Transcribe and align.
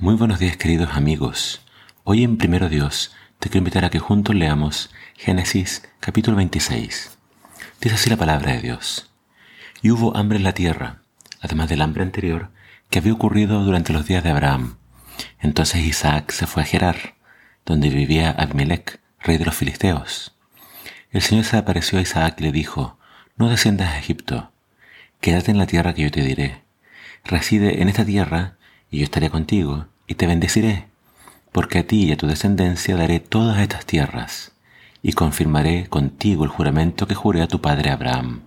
Muy 0.00 0.14
buenos 0.14 0.38
días 0.38 0.56
queridos 0.56 0.96
amigos. 0.96 1.60
Hoy 2.04 2.24
en 2.24 2.38
Primero 2.38 2.70
Dios 2.70 3.14
te 3.38 3.50
quiero 3.50 3.58
invitar 3.58 3.84
a 3.84 3.90
que 3.90 3.98
juntos 3.98 4.34
leamos 4.34 4.90
Génesis 5.14 5.86
capítulo 6.00 6.38
26. 6.38 7.18
Dice 7.82 7.94
así 7.94 8.08
la 8.08 8.16
palabra 8.16 8.52
de 8.52 8.62
Dios. 8.62 9.10
Y 9.82 9.90
hubo 9.90 10.16
hambre 10.16 10.38
en 10.38 10.44
la 10.44 10.54
tierra, 10.54 11.02
además 11.42 11.68
del 11.68 11.82
hambre 11.82 12.02
anterior 12.02 12.48
que 12.88 13.00
había 13.00 13.12
ocurrido 13.12 13.62
durante 13.62 13.92
los 13.92 14.06
días 14.06 14.24
de 14.24 14.30
Abraham. 14.30 14.78
Entonces 15.38 15.84
Isaac 15.84 16.30
se 16.30 16.46
fue 16.46 16.62
a 16.62 16.66
Gerar, 16.66 17.16
donde 17.66 17.90
vivía 17.90 18.30
Abimelech, 18.30 19.00
rey 19.18 19.36
de 19.36 19.44
los 19.44 19.54
filisteos. 19.54 20.34
El 21.10 21.20
Señor 21.20 21.44
se 21.44 21.58
apareció 21.58 21.98
a 21.98 22.02
Isaac 22.02 22.36
y 22.38 22.44
le 22.44 22.52
dijo, 22.52 22.98
No 23.36 23.50
desciendas 23.50 23.90
a 23.90 23.98
Egipto, 23.98 24.50
quédate 25.20 25.50
en 25.50 25.58
la 25.58 25.66
tierra 25.66 25.92
que 25.92 26.04
yo 26.04 26.10
te 26.10 26.22
diré. 26.22 26.62
Reside 27.22 27.82
en 27.82 27.90
esta 27.90 28.06
tierra 28.06 28.56
y 28.90 28.98
yo 28.98 29.04
estaré 29.04 29.30
contigo 29.30 29.86
y 30.06 30.14
te 30.14 30.26
bendeciré, 30.26 30.86
porque 31.52 31.78
a 31.78 31.86
ti 31.86 32.04
y 32.04 32.12
a 32.12 32.16
tu 32.16 32.26
descendencia 32.26 32.96
daré 32.96 33.20
todas 33.20 33.58
estas 33.58 33.86
tierras, 33.86 34.52
y 35.02 35.12
confirmaré 35.12 35.88
contigo 35.88 36.44
el 36.44 36.50
juramento 36.50 37.06
que 37.06 37.14
juré 37.14 37.42
a 37.42 37.48
tu 37.48 37.60
padre 37.60 37.90
Abraham. 37.90 38.40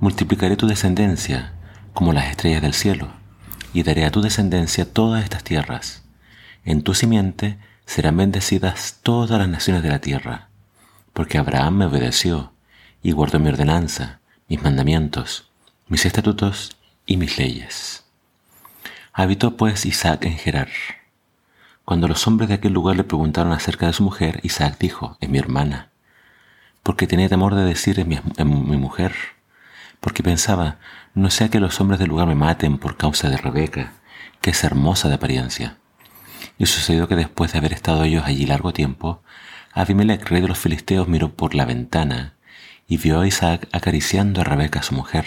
Multiplicaré 0.00 0.56
tu 0.56 0.66
descendencia 0.66 1.52
como 1.94 2.12
las 2.12 2.26
estrellas 2.26 2.62
del 2.62 2.74
cielo, 2.74 3.08
y 3.72 3.82
daré 3.82 4.04
a 4.04 4.10
tu 4.10 4.20
descendencia 4.20 4.90
todas 4.92 5.24
estas 5.24 5.44
tierras. 5.44 6.02
En 6.64 6.82
tu 6.82 6.94
simiente 6.94 7.58
serán 7.86 8.16
bendecidas 8.16 8.98
todas 9.02 9.38
las 9.38 9.48
naciones 9.48 9.82
de 9.82 9.88
la 9.88 10.00
tierra, 10.00 10.48
porque 11.12 11.38
Abraham 11.38 11.78
me 11.78 11.84
obedeció 11.86 12.52
y 13.02 13.12
guardó 13.12 13.38
mi 13.38 13.48
ordenanza, 13.48 14.20
mis 14.48 14.62
mandamientos, 14.62 15.48
mis 15.88 16.04
estatutos 16.04 16.76
y 17.06 17.16
mis 17.16 17.38
leyes. 17.38 18.05
Habitó 19.18 19.56
pues 19.56 19.86
Isaac 19.86 20.26
en 20.26 20.36
Gerar. 20.36 20.68
Cuando 21.86 22.06
los 22.06 22.26
hombres 22.26 22.50
de 22.50 22.56
aquel 22.56 22.74
lugar 22.74 22.96
le 22.96 23.04
preguntaron 23.04 23.50
acerca 23.54 23.86
de 23.86 23.94
su 23.94 24.02
mujer, 24.02 24.40
Isaac 24.42 24.76
dijo, 24.78 25.16
es 25.22 25.30
mi 25.30 25.38
hermana, 25.38 25.88
porque 26.82 27.06
tenía 27.06 27.26
temor 27.26 27.54
de 27.54 27.64
decir 27.64 27.98
es 27.98 28.06
mi, 28.06 28.18
mi 28.44 28.76
mujer, 28.76 29.14
porque 30.00 30.22
pensaba, 30.22 30.76
no 31.14 31.30
sea 31.30 31.48
que 31.48 31.60
los 31.60 31.80
hombres 31.80 31.98
del 31.98 32.10
lugar 32.10 32.26
me 32.26 32.34
maten 32.34 32.76
por 32.76 32.98
causa 32.98 33.30
de 33.30 33.38
Rebeca, 33.38 33.94
que 34.42 34.50
es 34.50 34.62
hermosa 34.62 35.08
de 35.08 35.14
apariencia. 35.14 35.78
Y 36.58 36.66
sucedió 36.66 37.08
que 37.08 37.16
después 37.16 37.52
de 37.52 37.58
haber 37.58 37.72
estado 37.72 38.04
ellos 38.04 38.24
allí 38.26 38.44
largo 38.44 38.74
tiempo, 38.74 39.22
Abimelech, 39.72 40.28
rey 40.28 40.42
de 40.42 40.48
los 40.48 40.58
filisteos, 40.58 41.08
miró 41.08 41.32
por 41.32 41.54
la 41.54 41.64
ventana 41.64 42.34
y 42.86 42.98
vio 42.98 43.22
a 43.22 43.26
Isaac 43.26 43.66
acariciando 43.72 44.42
a 44.42 44.44
Rebeca, 44.44 44.82
su 44.82 44.94
mujer. 44.94 45.24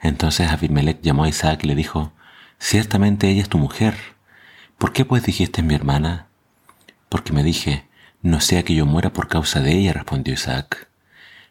Entonces 0.00 0.50
Abimelech 0.50 1.00
llamó 1.02 1.22
a 1.22 1.28
Isaac 1.28 1.60
y 1.62 1.68
le 1.68 1.76
dijo, 1.76 2.12
Ciertamente 2.60 3.28
ella 3.28 3.42
es 3.42 3.48
tu 3.48 3.58
mujer. 3.58 3.96
¿Por 4.78 4.92
qué 4.92 5.04
pues 5.04 5.24
dijiste 5.24 5.62
mi 5.62 5.74
hermana? 5.74 6.28
Porque 7.08 7.32
me 7.32 7.42
dije, 7.42 7.88
no 8.22 8.40
sea 8.40 8.62
que 8.62 8.74
yo 8.74 8.86
muera 8.86 9.12
por 9.12 9.26
causa 9.28 9.60
de 9.60 9.72
ella, 9.72 9.94
respondió 9.94 10.34
Isaac. 10.34 10.88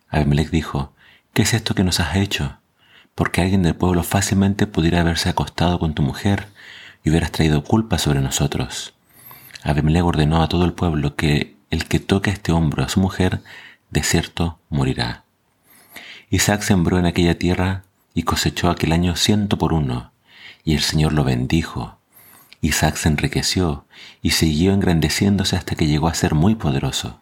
Abimelech 0.07 0.51
dijo, 0.51 0.93
¿qué 1.33 1.41
es 1.41 1.53
esto 1.53 1.73
que 1.73 1.83
nos 1.83 1.99
has 1.99 2.15
hecho? 2.15 2.59
Porque 3.15 3.41
alguien 3.41 3.63
del 3.63 3.75
pueblo 3.75 4.03
fácilmente 4.03 4.67
pudiera 4.67 5.01
haberse 5.01 5.29
acostado 5.29 5.79
con 5.79 5.95
tu 5.95 6.03
mujer 6.03 6.47
y 7.03 7.09
hubieras 7.09 7.31
traído 7.31 7.63
culpa 7.63 7.97
sobre 7.97 8.21
nosotros. 8.21 8.93
Abimelech 9.63 10.05
ordenó 10.05 10.41
a 10.41 10.47
todo 10.47 10.63
el 10.63 10.73
pueblo 10.73 11.15
que 11.15 11.57
el 11.71 11.85
que 11.85 11.99
toque 11.99 12.29
a 12.29 12.33
este 12.33 12.51
hombro 12.51 12.83
a 12.83 12.89
su 12.89 12.99
mujer, 12.99 13.41
de 13.89 14.03
cierto 14.03 14.59
morirá. 14.69 15.25
Isaac 16.29 16.61
sembró 16.61 16.99
en 16.99 17.07
aquella 17.07 17.37
tierra 17.37 17.83
y 18.13 18.23
cosechó 18.23 18.69
aquel 18.69 18.91
año 18.91 19.15
ciento 19.15 19.57
por 19.57 19.73
uno, 19.73 20.11
y 20.63 20.75
el 20.75 20.81
Señor 20.81 21.13
lo 21.13 21.23
bendijo. 21.23 21.99
Isaac 22.61 22.95
se 22.95 23.09
enriqueció 23.09 23.85
y 24.21 24.31
siguió 24.31 24.73
engrandeciéndose 24.73 25.55
hasta 25.55 25.75
que 25.75 25.87
llegó 25.87 26.07
a 26.07 26.13
ser 26.13 26.35
muy 26.35 26.55
poderoso, 26.55 27.21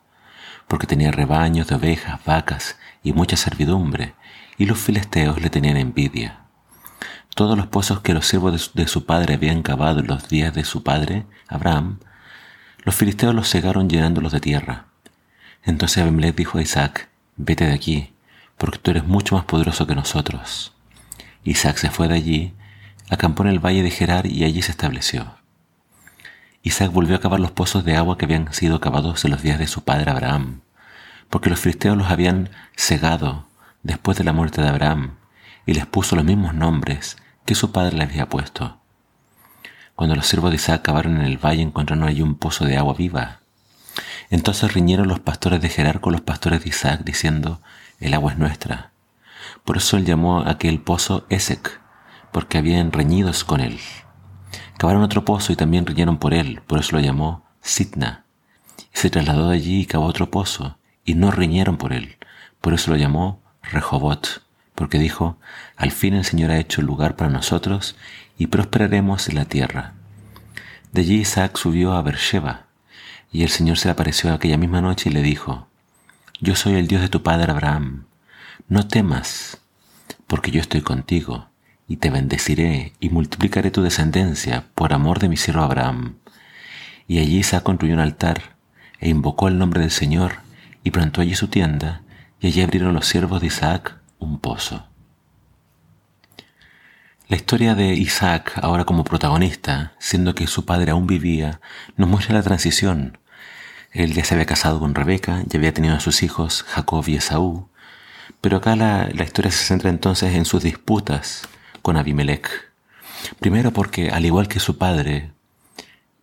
porque 0.67 0.87
tenía 0.87 1.11
rebaños 1.11 1.67
de 1.67 1.75
ovejas, 1.75 2.19
vacas 2.25 2.77
y 3.03 3.13
mucha 3.13 3.37
servidumbre, 3.37 4.15
y 4.57 4.65
los 4.65 4.79
filisteos 4.79 5.41
le 5.41 5.49
tenían 5.49 5.77
envidia. 5.77 6.41
Todos 7.35 7.55
los 7.55 7.67
pozos 7.67 7.99
que 8.01 8.15
los 8.15 8.25
siervos 8.25 8.71
de 8.73 8.87
su 8.87 9.05
padre 9.05 9.35
habían 9.35 9.61
cavado 9.61 9.99
en 9.99 10.07
los 10.07 10.27
días 10.27 10.53
de 10.55 10.65
su 10.65 10.81
padre, 10.81 11.27
Abraham, 11.47 11.99
los 12.83 12.95
filisteos 12.95 13.35
los 13.35 13.49
cegaron 13.49 13.89
llenándolos 13.89 14.31
de 14.31 14.39
tierra. 14.39 14.87
Entonces 15.63 16.01
Abimelech 16.01 16.35
dijo 16.35 16.57
a 16.57 16.61
Isaac, 16.61 17.09
vete 17.35 17.65
de 17.65 17.73
aquí, 17.73 18.13
porque 18.57 18.79
tú 18.79 18.91
eres 18.91 19.05
mucho 19.05 19.35
más 19.35 19.45
poderoso 19.45 19.85
que 19.85 19.93
nosotros. 19.93 20.73
Isaac 21.43 21.77
se 21.77 21.91
fue 21.91 22.07
de 22.07 22.15
allí 22.15 22.53
acampó 23.09 23.43
en 23.43 23.49
el 23.49 23.59
valle 23.59 23.83
de 23.83 23.91
Gerar 23.91 24.25
y 24.27 24.43
allí 24.43 24.61
se 24.61 24.71
estableció. 24.71 25.35
Isaac 26.63 26.91
volvió 26.91 27.15
a 27.15 27.21
cavar 27.21 27.39
los 27.39 27.51
pozos 27.51 27.85
de 27.85 27.95
agua 27.95 28.17
que 28.17 28.25
habían 28.25 28.53
sido 28.53 28.81
cavados 28.81 29.23
en 29.23 29.31
los 29.31 29.41
días 29.41 29.59
de 29.59 29.67
su 29.67 29.83
padre 29.83 30.11
Abraham, 30.11 30.61
porque 31.29 31.49
los 31.49 31.59
filisteos 31.59 31.97
los 31.97 32.11
habían 32.11 32.49
cegado 32.75 33.47
después 33.83 34.17
de 34.17 34.23
la 34.23 34.33
muerte 34.33 34.61
de 34.61 34.67
Abraham, 34.67 35.15
y 35.65 35.73
les 35.73 35.85
puso 35.85 36.15
los 36.15 36.25
mismos 36.25 36.53
nombres 36.53 37.17
que 37.45 37.55
su 37.55 37.71
padre 37.71 37.97
le 37.97 38.03
había 38.03 38.27
puesto. 38.27 38.79
Cuando 39.95 40.15
los 40.15 40.27
siervos 40.27 40.51
de 40.51 40.57
Isaac 40.57 40.81
cavaron 40.81 41.17
en 41.17 41.25
el 41.25 41.37
valle 41.37 41.61
encontraron 41.61 42.07
allí 42.07 42.21
un 42.21 42.35
pozo 42.35 42.65
de 42.65 42.77
agua 42.77 42.93
viva. 42.93 43.39
Entonces 44.29 44.73
riñeron 44.73 45.07
los 45.07 45.19
pastores 45.19 45.61
de 45.61 45.69
Gerar 45.69 46.01
con 46.01 46.11
los 46.11 46.21
pastores 46.21 46.63
de 46.63 46.69
Isaac, 46.69 47.01
diciendo, 47.03 47.61
el 47.99 48.13
agua 48.13 48.33
es 48.33 48.37
nuestra. 48.37 48.91
Por 49.63 49.77
eso 49.77 49.97
él 49.97 50.05
llamó 50.05 50.41
a 50.41 50.51
aquel 50.51 50.81
pozo 50.81 51.25
Esec, 51.29 51.81
porque 52.31 52.57
habían 52.57 52.91
reñidos 52.91 53.43
con 53.43 53.59
él. 53.61 53.79
Cavaron 54.77 55.03
otro 55.03 55.25
pozo 55.25 55.51
y 55.51 55.55
también 55.55 55.85
riñeron 55.85 56.17
por 56.17 56.33
él, 56.33 56.61
por 56.67 56.79
eso 56.79 56.95
lo 56.95 57.01
llamó 57.01 57.45
Sitna. 57.61 58.25
Y 58.93 58.97
se 58.97 59.09
trasladó 59.09 59.49
de 59.49 59.55
allí 59.55 59.81
y 59.81 59.85
cavó 59.85 60.05
otro 60.05 60.29
pozo, 60.29 60.77
y 61.03 61.15
no 61.15 61.31
riñeron 61.31 61.77
por 61.77 61.93
él, 61.93 62.17
por 62.61 62.73
eso 62.73 62.91
lo 62.91 62.97
llamó 62.97 63.41
Rehobot, 63.63 64.43
porque 64.75 64.99
dijo, 64.99 65.37
al 65.75 65.91
fin 65.91 66.13
el 66.13 66.25
Señor 66.25 66.51
ha 66.51 66.59
hecho 66.59 66.81
lugar 66.81 67.15
para 67.15 67.31
nosotros 67.31 67.95
y 68.37 68.47
prosperaremos 68.47 69.29
en 69.29 69.35
la 69.35 69.45
tierra. 69.45 69.93
De 70.91 71.01
allí 71.01 71.21
Isaac 71.21 71.57
subió 71.57 71.93
a 71.93 72.01
Beersheba, 72.01 72.67
y 73.31 73.43
el 73.43 73.49
Señor 73.49 73.77
se 73.77 73.87
le 73.87 73.93
apareció 73.93 74.31
aquella 74.31 74.57
misma 74.57 74.81
noche 74.81 75.09
y 75.09 75.13
le 75.13 75.21
dijo, 75.21 75.67
Yo 76.39 76.55
soy 76.55 76.75
el 76.75 76.87
Dios 76.87 77.01
de 77.01 77.09
tu 77.09 77.23
padre 77.23 77.51
Abraham, 77.51 78.05
no 78.67 78.87
temas, 78.87 79.59
porque 80.27 80.51
yo 80.51 80.61
estoy 80.61 80.81
contigo 80.81 81.49
y 81.87 81.97
te 81.97 82.09
bendeciré 82.09 82.93
y 82.99 83.09
multiplicaré 83.09 83.71
tu 83.71 83.81
descendencia 83.81 84.65
por 84.75 84.93
amor 84.93 85.19
de 85.19 85.29
mi 85.29 85.37
siervo 85.37 85.61
Abraham. 85.61 86.17
Y 87.07 87.19
allí 87.19 87.37
Isaac 87.37 87.63
construyó 87.63 87.93
un 87.93 88.01
altar 88.01 88.57
e 88.99 89.09
invocó 89.09 89.47
el 89.47 89.57
nombre 89.57 89.81
del 89.81 89.91
Señor 89.91 90.41
y 90.83 90.91
plantó 90.91 91.21
allí 91.21 91.35
su 91.35 91.47
tienda 91.47 92.01
y 92.41 92.47
allí 92.47 92.61
abrieron 92.61 92.93
los 92.93 93.07
siervos 93.07 93.39
de 93.41 93.47
Isaac 93.47 93.97
un 94.19 94.39
pozo. 94.39 94.85
La 97.29 97.35
historia 97.35 97.75
de 97.75 97.93
Isaac, 97.93 98.53
ahora 98.61 98.85
como 98.85 99.03
protagonista, 99.03 99.93
siendo 99.99 100.33
que 100.33 100.47
su 100.47 100.65
padre 100.65 100.91
aún 100.91 101.07
vivía, 101.07 101.59
nos 101.97 102.07
muestra 102.07 102.35
la 102.35 102.43
transición. 102.43 103.17
Él 103.91 104.13
ya 104.13 104.23
se 104.23 104.33
había 104.33 104.45
casado 104.45 104.79
con 104.79 104.95
Rebeca, 104.95 105.43
ya 105.45 105.59
había 105.59 105.73
tenido 105.73 105.95
a 105.95 105.99
sus 105.99 106.23
hijos 106.23 106.63
Jacob 106.63 107.03
y 107.07 107.15
Esaú, 107.15 107.69
pero 108.39 108.57
acá 108.57 108.75
la, 108.75 109.09
la 109.13 109.23
historia 109.23 109.51
se 109.51 109.65
centra 109.65 109.89
entonces 109.89 110.35
en 110.35 110.45
sus 110.45 110.63
disputas 110.63 111.47
con 111.87 111.95
Abimelech. 111.95 112.49
Primero 113.39 113.71
porque, 113.71 114.09
al 114.09 114.25
igual 114.25 114.49
que 114.49 114.59
su 114.59 114.77
padre, 114.77 115.31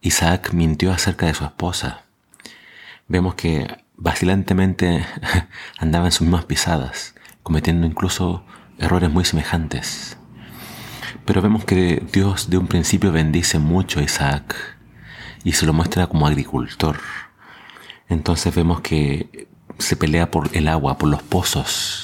Isaac 0.03 0.53
mintió 0.53 0.93
acerca 0.93 1.25
de 1.25 1.33
su 1.33 1.43
esposa. 1.43 2.03
Vemos 3.09 3.35
que 3.35 3.75
vacilantemente 3.97 5.07
andaba 5.79 6.05
en 6.05 6.13
sus 6.13 6.21
mismas 6.21 6.45
pisadas, 6.45 7.15
cometiendo 7.43 7.87
incluso 7.87 8.45
errores 8.79 9.09
muy 9.09 9.25
semejantes. 9.25 10.19
Pero 11.25 11.41
vemos 11.41 11.65
que 11.65 12.07
Dios 12.13 12.51
de 12.51 12.59
un 12.59 12.67
principio 12.67 13.11
bendice 13.11 13.59
mucho 13.59 14.01
a 14.01 14.03
Isaac 14.03 14.55
y 15.45 15.53
se 15.53 15.65
lo 15.65 15.73
muestra 15.73 16.09
como 16.09 16.27
agricultor. 16.27 17.01
Entonces 18.11 18.55
vemos 18.55 18.83
que 18.83 19.49
se 19.79 19.97
pelea 19.97 20.31
por 20.31 20.55
el 20.55 20.69
agua, 20.69 20.99
por 20.99 21.09
los 21.09 21.23
pozos, 21.23 22.04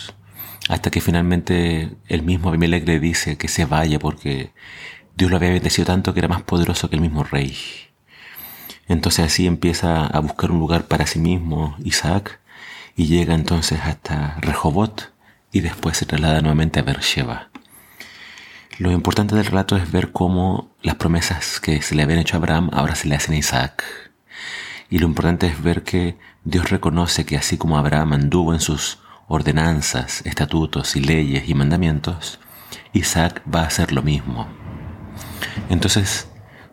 hasta 0.69 0.91
que 0.91 1.01
finalmente 1.01 1.91
el 2.09 2.23
mismo 2.23 2.49
Abimelech 2.49 2.87
le 2.87 3.01
dice 3.01 3.37
que 3.37 3.49
se 3.49 3.65
vaya 3.65 3.99
porque 3.99 4.53
Dios 5.17 5.31
lo 5.31 5.37
había 5.37 5.51
bendecido 5.51 5.87
tanto 5.87 6.12
que 6.12 6.21
era 6.21 6.29
más 6.29 6.43
poderoso 6.43 6.89
que 6.89 6.97
el 6.97 7.03
mismo 7.03 7.25
rey. 7.25 7.57
Entonces 8.89 9.25
así 9.25 9.47
empieza 9.47 10.07
a 10.07 10.19
buscar 10.21 10.51
un 10.51 10.59
lugar 10.59 10.87
para 10.87 11.07
sí 11.07 11.19
mismo 11.19 11.77
Isaac 11.85 12.41
y 12.97 13.07
llega 13.07 13.35
entonces 13.35 13.81
hasta 13.83 14.37
Rehobot 14.41 15.12
y 15.53 15.61
después 15.61 15.97
se 15.97 16.07
traslada 16.07 16.41
nuevamente 16.41 16.81
a 16.81 16.83
Beersheba. 16.83 17.51
Lo 18.79 18.91
importante 18.93 19.35
del 19.35 19.45
relato 19.45 19.77
es 19.77 19.93
ver 19.93 20.11
cómo 20.11 20.71
las 20.83 20.95
promesas 20.95 21.61
que 21.61 21.83
se 21.83 21.95
le 21.95 22.03
habían 22.03 22.19
hecho 22.19 22.37
a 22.37 22.39
Abraham 22.39 22.71
ahora 22.73 22.95
se 22.95 23.09
le 23.09 23.15
hacen 23.15 23.35
a 23.35 23.39
Isaac. 23.39 23.85
Y 24.89 24.99
lo 24.99 25.06
importante 25.06 25.47
es 25.47 25.63
ver 25.63 25.83
que 25.83 26.17
Dios 26.45 26.71
reconoce 26.71 27.27
que 27.27 27.37
así 27.37 27.59
como 27.59 27.77
Abraham 27.77 28.15
anduvo 28.15 28.55
en 28.55 28.61
sus 28.61 28.99
ordenanzas, 29.31 30.27
estatutos 30.27 30.97
y 30.97 31.00
leyes 31.00 31.49
y 31.49 31.55
mandamientos, 31.55 32.41
Isaac 32.93 33.43
va 33.53 33.62
a 33.62 33.67
hacer 33.67 33.93
lo 33.93 34.03
mismo. 34.03 34.49
Entonces, 35.71 36.27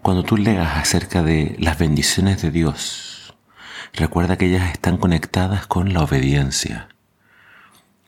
Cuando 0.07 0.23
tú 0.23 0.37
leas 0.37 0.77
acerca 0.77 1.21
de 1.21 1.57
las 1.59 1.77
bendiciones 1.77 2.41
de 2.41 2.49
Dios, 2.49 3.35
recuerda 3.91 4.37
que 4.37 4.45
ellas 4.45 4.71
están 4.71 4.95
conectadas 4.95 5.67
con 5.67 5.93
la 5.93 6.01
obediencia. 6.01 6.87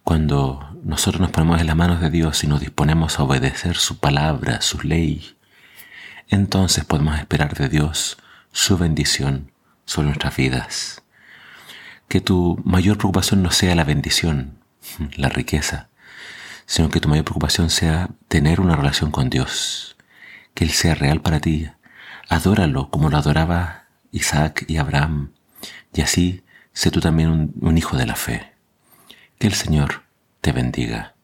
Cuando 0.05 0.77
nosotros 0.81 1.19
nos 1.19 1.31
ponemos 1.31 1.59
en 1.59 1.67
las 1.67 1.75
manos 1.75 1.99
de 1.99 2.09
Dios 2.09 2.41
y 2.45 2.47
nos 2.47 2.61
disponemos 2.61 3.19
a 3.19 3.23
obedecer 3.23 3.75
su 3.75 3.99
palabra, 3.99 4.61
su 4.61 4.79
ley, 4.81 5.35
entonces 6.29 6.85
podemos 6.85 7.19
esperar 7.19 7.53
de 7.57 7.67
Dios 7.67 8.17
su 8.53 8.77
bendición 8.77 9.51
sobre 9.83 10.07
nuestras 10.07 10.37
vidas. 10.37 11.03
Que 12.09 12.19
tu 12.19 12.59
mayor 12.65 12.97
preocupación 12.97 13.41
no 13.41 13.51
sea 13.51 13.73
la 13.75 13.85
bendición, 13.85 14.59
la 15.15 15.29
riqueza, 15.29 15.87
sino 16.65 16.89
que 16.89 16.99
tu 16.99 17.07
mayor 17.07 17.23
preocupación 17.23 17.69
sea 17.69 18.09
tener 18.27 18.59
una 18.59 18.75
relación 18.75 19.11
con 19.11 19.29
Dios, 19.29 19.95
que 20.53 20.65
Él 20.65 20.71
sea 20.71 20.95
real 20.95 21.21
para 21.21 21.39
ti. 21.39 21.69
Adóralo 22.27 22.89
como 22.89 23.09
lo 23.09 23.17
adoraba 23.17 23.85
Isaac 24.11 24.65
y 24.67 24.77
Abraham, 24.77 25.31
y 25.93 26.01
así 26.01 26.43
sé 26.73 26.91
tú 26.91 26.99
también 26.99 27.29
un, 27.29 27.53
un 27.61 27.77
hijo 27.77 27.95
de 27.95 28.05
la 28.05 28.15
fe. 28.15 28.53
Que 29.37 29.47
el 29.47 29.53
Señor 29.53 30.03
te 30.41 30.51
bendiga. 30.51 31.15